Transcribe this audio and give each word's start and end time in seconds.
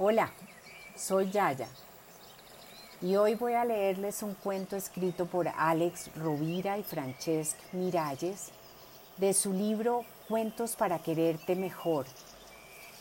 Hola, 0.00 0.30
soy 0.94 1.28
Yaya 1.28 1.66
y 3.02 3.16
hoy 3.16 3.34
voy 3.34 3.54
a 3.54 3.64
leerles 3.64 4.22
un 4.22 4.34
cuento 4.34 4.76
escrito 4.76 5.26
por 5.26 5.48
Alex 5.48 6.14
Rovira 6.14 6.78
y 6.78 6.84
Francesc 6.84 7.58
Miralles 7.72 8.52
de 9.16 9.34
su 9.34 9.52
libro 9.52 10.04
Cuentos 10.28 10.76
para 10.76 11.00
quererte 11.00 11.56
mejor. 11.56 12.06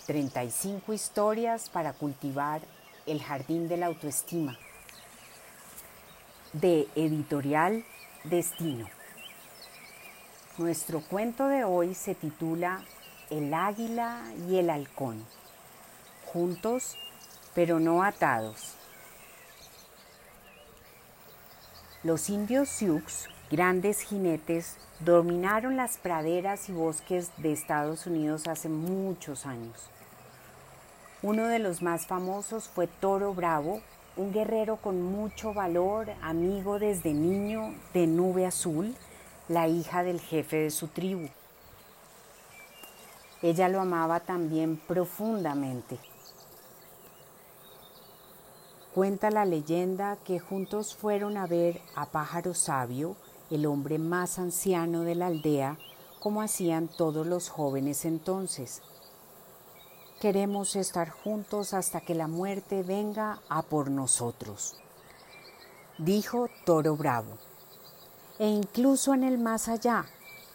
35 0.07 0.92
historias 0.92 1.70
para 1.70 1.94
cultivar 1.94 2.62
el 3.06 3.22
jardín 3.22 3.68
de 3.68 3.78
la 3.78 3.86
autoestima. 3.86 4.58
De 6.52 6.88
Editorial 6.96 7.86
Destino. 8.24 8.88
Nuestro 10.58 11.02
cuento 11.02 11.48
de 11.48 11.64
hoy 11.64 11.94
se 11.94 12.16
titula 12.16 12.84
El 13.29 13.54
águila 13.54 14.24
y 14.50 14.58
el 14.58 14.72
halcón 14.72 15.24
juntos 16.31 16.98
pero 17.58 17.80
no 17.80 18.04
atados. 18.04 18.76
Los 22.04 22.30
indios 22.30 22.70
Sioux, 22.70 23.27
grandes 23.49 24.02
jinetes, 24.02 24.77
dominaron 24.99 25.76
las 25.76 25.98
praderas 25.98 26.70
y 26.70 26.73
bosques 26.73 27.32
de 27.38 27.54
Estados 27.54 28.05
Unidos 28.05 28.48
hace 28.48 28.70
muchos 28.70 29.48
años. 29.48 29.90
Uno 31.23 31.48
de 31.48 31.58
los 31.58 31.82
más 31.82 32.05
famosos 32.05 32.70
fue 32.70 32.85
Toro 32.85 33.34
Bravo, 33.34 33.82
un 34.16 34.32
guerrero 34.32 34.77
con 34.77 35.02
mucho 35.02 35.54
valor, 35.55 36.12
amigo 36.21 36.77
desde 36.77 37.13
niño 37.13 37.73
de 37.96 38.05
Nube 38.05 38.46
Azul, 38.46 38.96
la 39.48 39.68
hija 39.68 40.04
del 40.04 40.21
jefe 40.21 40.57
de 40.57 40.70
su 40.70 40.90
tribu. 40.90 41.27
Ella 43.41 43.68
lo 43.68 43.82
amaba 43.82 44.20
también 44.20 44.77
profundamente. 44.77 45.98
Cuenta 48.98 49.29
la 49.29 49.45
leyenda 49.45 50.17
que 50.23 50.40
juntos 50.40 50.95
fueron 50.95 51.37
a 51.37 51.45
ver 51.45 51.81
a 51.93 52.07
Pájaro 52.07 52.55
Sabio, 52.55 53.15
el 53.51 53.67
hombre 53.67 53.99
más 53.99 54.40
anciano 54.40 55.01
de 55.01 55.13
la 55.13 55.27
aldea, 55.27 55.77
como 56.20 56.41
hacían 56.41 56.87
todos 56.87 57.27
los 57.27 57.49
jóvenes 57.49 58.05
entonces. 58.05 58.81
Queremos 60.20 60.75
estar 60.75 61.12
juntos 61.12 61.75
hasta 61.75 62.01
que 62.01 62.15
la 62.15 62.27
muerte 62.27 62.81
venga 62.81 63.40
a 63.49 63.62
por 63.62 63.91
nosotros, 63.91 64.77
dijo 65.99 66.49
Toro 66.65 66.95
Bravo. 66.95 67.37
E 68.39 68.47
incluso 68.47 69.13
en 69.13 69.23
el 69.23 69.37
más 69.37 69.67
allá, 69.67 70.05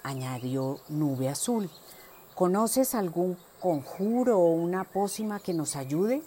añadió 0.02 0.80
Nube 0.88 1.28
Azul, 1.28 1.70
¿conoces 2.34 2.96
algún 2.96 3.38
conjuro 3.60 4.40
o 4.40 4.46
una 4.48 4.82
pócima 4.82 5.38
que 5.38 5.54
nos 5.54 5.76
ayude? 5.76 6.24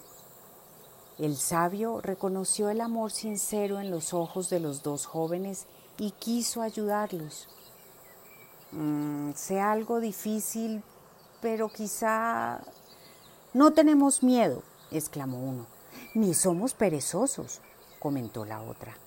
El 1.18 1.38
sabio 1.38 2.02
reconoció 2.02 2.70
el 2.70 2.82
amor 2.82 3.10
sincero 3.12 3.80
en 3.80 3.90
los 3.90 4.14
ojos 4.14 4.50
de 4.50 4.60
los 4.60 4.84
dos 4.84 5.06
jóvenes 5.06 5.66
y 5.98 6.12
quiso 6.12 6.62
ayudarlos. 6.62 7.48
Mm, 8.74 9.32
sea 9.34 9.72
algo 9.72 10.02
difícil, 10.02 10.84
pero 11.42 11.70
quizá... 11.70 12.60
No 13.54 13.72
tenemos 13.72 14.22
miedo, 14.22 14.62
exclamó 14.92 15.40
uno, 15.40 15.66
ni 16.14 16.34
somos 16.34 16.74
perezosos, 16.74 17.62
comentó 18.00 18.44
la 18.44 18.62
otra. 18.62 18.98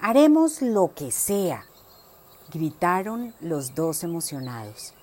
Haremos 0.00 0.62
lo 0.62 0.94
que 0.94 1.10
sea, 1.10 1.64
gritaron 2.52 3.34
los 3.40 3.74
dos 3.74 4.04
emocionados. 4.04 4.94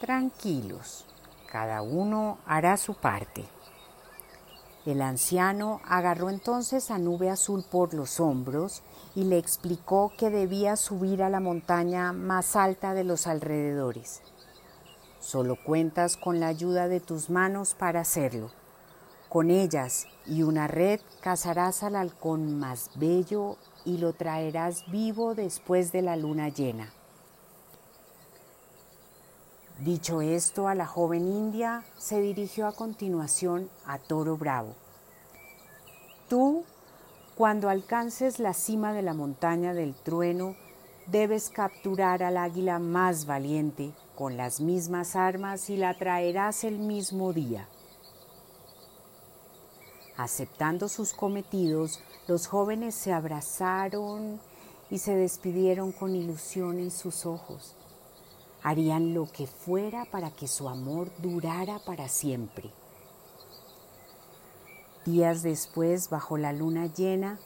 Tranquilos, 0.00 1.06
cada 1.50 1.80
uno 1.80 2.36
hará 2.44 2.76
su 2.76 2.92
parte. 2.92 3.46
El 4.86 5.02
anciano 5.02 5.80
agarró 5.84 6.30
entonces 6.30 6.92
a 6.92 6.98
Nube 6.98 7.28
Azul 7.28 7.64
por 7.68 7.92
los 7.92 8.20
hombros 8.20 8.82
y 9.16 9.24
le 9.24 9.36
explicó 9.36 10.12
que 10.16 10.30
debía 10.30 10.76
subir 10.76 11.24
a 11.24 11.28
la 11.28 11.40
montaña 11.40 12.12
más 12.12 12.54
alta 12.54 12.94
de 12.94 13.02
los 13.02 13.26
alrededores. 13.26 14.22
Solo 15.18 15.56
cuentas 15.56 16.16
con 16.16 16.38
la 16.38 16.46
ayuda 16.46 16.86
de 16.86 17.00
tus 17.00 17.30
manos 17.30 17.74
para 17.74 18.02
hacerlo. 18.02 18.52
Con 19.28 19.50
ellas 19.50 20.06
y 20.24 20.44
una 20.44 20.68
red 20.68 21.00
cazarás 21.20 21.82
al 21.82 21.96
halcón 21.96 22.56
más 22.56 22.90
bello 22.94 23.56
y 23.84 23.98
lo 23.98 24.12
traerás 24.12 24.88
vivo 24.88 25.34
después 25.34 25.90
de 25.90 26.02
la 26.02 26.14
luna 26.14 26.48
llena. 26.48 26.92
Dicho 29.80 30.22
esto, 30.22 30.68
a 30.68 30.74
la 30.74 30.86
joven 30.86 31.28
india 31.28 31.84
se 31.98 32.22
dirigió 32.22 32.66
a 32.66 32.72
continuación 32.72 33.68
a 33.84 33.98
Toro 33.98 34.38
Bravo. 34.38 34.74
Tú, 36.28 36.64
cuando 37.36 37.68
alcances 37.68 38.38
la 38.38 38.52
cima 38.54 38.92
de 38.92 39.02
la 39.02 39.14
montaña 39.14 39.74
del 39.74 39.94
trueno, 39.94 40.56
debes 41.06 41.50
capturar 41.50 42.22
al 42.22 42.36
águila 42.36 42.78
más 42.78 43.26
valiente 43.26 43.92
con 44.14 44.36
las 44.36 44.60
mismas 44.60 45.14
armas 45.14 45.70
y 45.70 45.76
la 45.76 45.94
traerás 45.94 46.64
el 46.64 46.78
mismo 46.78 47.32
día. 47.32 47.68
Aceptando 50.16 50.88
sus 50.88 51.12
cometidos, 51.12 52.02
los 52.26 52.46
jóvenes 52.46 52.94
se 52.94 53.12
abrazaron 53.12 54.40
y 54.90 54.98
se 54.98 55.14
despidieron 55.14 55.92
con 55.92 56.16
ilusión 56.16 56.78
en 56.78 56.90
sus 56.90 57.26
ojos 57.26 57.76
harían 58.66 59.14
lo 59.14 59.30
que 59.30 59.46
fuera 59.46 60.06
para 60.06 60.32
que 60.32 60.48
su 60.48 60.68
amor 60.68 61.08
durara 61.18 61.78
para 61.78 62.08
siempre. 62.08 62.72
Días 65.06 65.44
después, 65.44 66.10
bajo 66.10 66.36
la 66.36 66.52
luna 66.52 66.86
llena, 66.86 67.38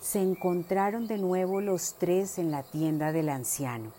se 0.00 0.20
encontraron 0.20 1.06
de 1.06 1.16
nuevo 1.16 1.62
los 1.62 1.94
tres 1.94 2.38
en 2.38 2.50
la 2.50 2.62
tienda 2.62 3.10
del 3.10 3.30
anciano. 3.30 3.90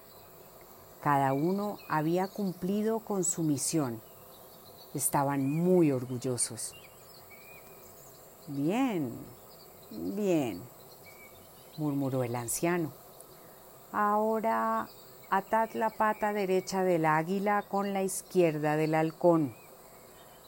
Cada 1.01 1.33
uno 1.33 1.79
había 1.89 2.27
cumplido 2.27 2.99
con 2.99 3.23
su 3.23 3.41
misión. 3.41 3.99
Estaban 4.93 5.49
muy 5.49 5.91
orgullosos. 5.91 6.75
Bien, 8.45 9.11
bien, 9.89 10.61
murmuró 11.77 12.23
el 12.23 12.35
anciano. 12.35 12.91
Ahora 13.91 14.87
atad 15.31 15.71
la 15.73 15.89
pata 15.89 16.33
derecha 16.33 16.83
del 16.83 17.05
águila 17.05 17.63
con 17.63 17.93
la 17.93 18.03
izquierda 18.03 18.75
del 18.75 18.93
halcón. 18.93 19.55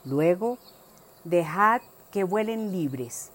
Luego, 0.04 0.58
dejad 1.24 1.80
que 2.14 2.22
vuelen 2.22 2.70
libres. 2.70 3.32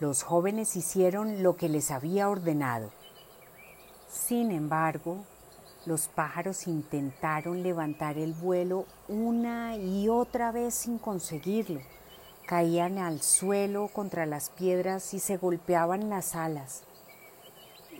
Los 0.00 0.22
jóvenes 0.22 0.74
hicieron 0.74 1.42
lo 1.42 1.56
que 1.56 1.68
les 1.68 1.90
había 1.90 2.30
ordenado. 2.30 2.90
Sin 4.08 4.50
embargo, 4.50 5.26
los 5.84 6.08
pájaros 6.08 6.68
intentaron 6.68 7.62
levantar 7.62 8.16
el 8.16 8.32
vuelo 8.32 8.86
una 9.08 9.76
y 9.76 10.08
otra 10.08 10.52
vez 10.52 10.74
sin 10.74 10.96
conseguirlo. 10.96 11.82
Caían 12.46 12.96
al 12.96 13.20
suelo 13.20 13.88
contra 13.88 14.24
las 14.24 14.48
piedras 14.48 15.12
y 15.12 15.20
se 15.20 15.36
golpeaban 15.36 16.08
las 16.08 16.34
alas. 16.34 16.84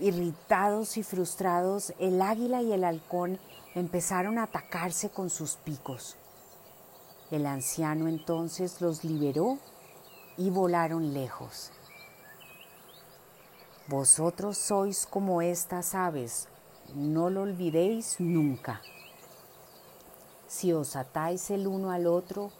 Irritados 0.00 0.97
y 0.97 1.03
frustrados, 1.03 1.93
el 1.98 2.22
águila 2.22 2.62
y 2.62 2.72
el 2.72 2.84
halcón 2.84 3.38
empezaron 3.75 4.38
a 4.38 4.44
atacarse 4.44 5.10
con 5.10 5.28
sus 5.28 5.56
picos. 5.56 6.16
El 7.31 7.47
anciano 7.47 8.06
entonces 8.06 8.81
los 8.81 9.03
liberó 9.03 9.59
y 10.37 10.50
volaron 10.50 11.12
lejos. 11.12 11.72
Vosotros 13.88 14.59
sois 14.59 15.06
como 15.06 15.42
estas 15.42 15.94
aves, 15.94 16.48
no 16.94 17.31
lo 17.31 17.42
olvidéis 17.42 18.16
nunca. 18.19 18.81
Si 20.47 20.72
os 20.72 20.95
atáis 20.95 21.51
el 21.51 21.66
uno 21.66 21.91
al 21.91 22.06
otro, 22.06 22.53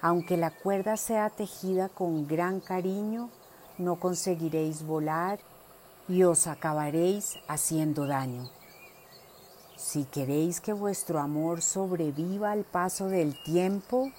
aunque 0.00 0.36
la 0.36 0.50
cuerda 0.50 0.96
sea 0.96 1.30
tejida 1.30 1.88
con 1.88 2.26
gran 2.26 2.60
cariño, 2.60 3.30
no 3.78 4.00
conseguiréis 4.00 4.84
volar 4.86 5.38
y 6.08 6.22
os 6.24 6.46
acabaréis 6.46 7.38
haciendo 7.48 8.06
daño. 8.06 8.50
Si 9.84 10.06
queréis 10.06 10.62
que 10.62 10.72
vuestro 10.72 11.20
amor 11.20 11.60
sobreviva 11.60 12.52
al 12.52 12.64
paso 12.64 13.08
del 13.08 13.36
tiempo, 13.42 14.10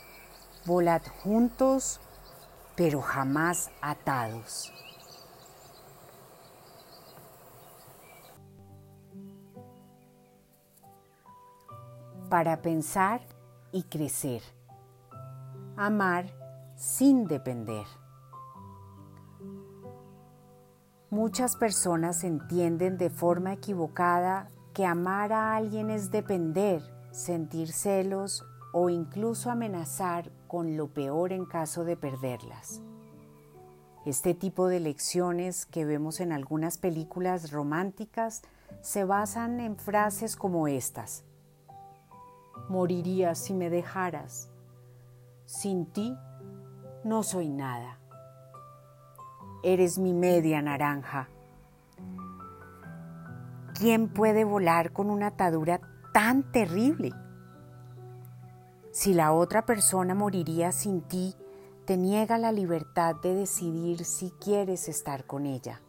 volad 0.63 1.01
juntos, 1.23 1.99
pero 2.75 3.01
jamás 3.01 3.71
atados. 3.81 4.71
Para 12.29 12.61
pensar 12.61 13.21
y 13.71 13.85
crecer. 13.85 14.43
Amar 15.77 16.27
sin 16.75 17.25
depender. 17.25 17.87
Muchas 21.09 21.55
personas 21.55 22.23
entienden 22.23 22.99
de 22.99 23.09
forma 23.09 23.53
equivocada 23.53 24.51
que 24.75 24.85
amar 24.85 25.31
a 25.31 25.55
alguien 25.55 25.89
es 25.89 26.11
depender, 26.11 26.83
sentir 27.09 27.71
celos 27.71 28.45
o 28.73 28.89
incluso 28.89 29.49
amenazar 29.49 30.29
con 30.47 30.75
lo 30.75 30.93
peor 30.93 31.31
en 31.31 31.45
caso 31.45 31.85
de 31.85 31.95
perderlas. 31.95 32.81
Este 34.05 34.33
tipo 34.33 34.67
de 34.67 34.81
lecciones 34.81 35.65
que 35.65 35.85
vemos 35.85 36.19
en 36.19 36.33
algunas 36.33 36.77
películas 36.77 37.51
románticas 37.51 38.41
se 38.81 39.05
basan 39.05 39.61
en 39.61 39.77
frases 39.77 40.35
como 40.35 40.67
estas. 40.67 41.23
Moriría 42.67 43.33
si 43.33 43.53
me 43.53 43.69
dejaras. 43.69 44.49
Sin 45.45 45.85
ti 45.85 46.17
no 47.05 47.23
soy 47.23 47.47
nada. 47.47 47.97
Eres 49.63 49.97
mi 49.97 50.13
media 50.13 50.61
naranja. 50.61 51.29
¿Quién 53.77 54.07
puede 54.07 54.45
volar 54.45 54.93
con 54.93 55.09
una 55.09 55.27
atadura 55.27 55.81
tan 56.13 56.49
terrible? 56.53 57.11
Si 58.93 59.13
la 59.13 59.33
otra 59.33 59.65
persona 59.65 60.15
moriría 60.15 60.71
sin 60.71 61.01
ti, 61.01 61.35
te 61.83 61.97
niega 61.97 62.37
la 62.37 62.53
libertad 62.53 63.17
de 63.21 63.35
decidir 63.35 64.05
si 64.05 64.31
quieres 64.31 64.87
estar 64.87 65.25
con 65.25 65.45
ella. 65.45 65.81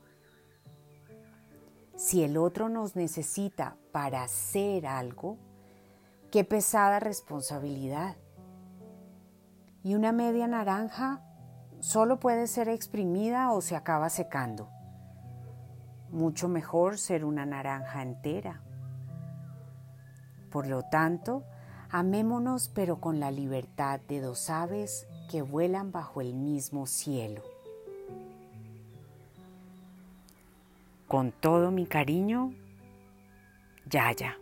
Si 1.94 2.24
el 2.24 2.36
otro 2.36 2.68
nos 2.68 2.96
necesita 2.96 3.76
para 3.92 4.24
hacer 4.24 4.88
algo, 4.88 5.38
qué 6.32 6.42
pesada 6.42 6.98
responsabilidad. 6.98 8.16
Y 9.84 9.94
una 9.94 10.10
media 10.10 10.48
naranja 10.48 11.22
solo 11.78 12.18
puede 12.18 12.48
ser 12.48 12.68
exprimida 12.68 13.52
o 13.52 13.60
se 13.60 13.76
acaba 13.76 14.10
secando. 14.10 14.75
Mucho 16.10 16.48
mejor 16.48 16.98
ser 16.98 17.24
una 17.24 17.44
naranja 17.44 18.02
entera. 18.02 18.60
Por 20.50 20.66
lo 20.68 20.82
tanto, 20.84 21.44
amémonos 21.90 22.70
pero 22.74 23.00
con 23.00 23.20
la 23.20 23.30
libertad 23.30 24.00
de 24.08 24.20
dos 24.20 24.48
aves 24.50 25.06
que 25.30 25.42
vuelan 25.42 25.92
bajo 25.92 26.20
el 26.20 26.34
mismo 26.34 26.86
cielo. 26.86 27.42
Con 31.08 31.32
todo 31.32 31.70
mi 31.70 31.86
cariño, 31.86 32.52
Yaya. 33.88 34.38